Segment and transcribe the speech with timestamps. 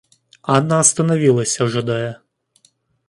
[0.41, 2.23] Анна остановилась, ожидая.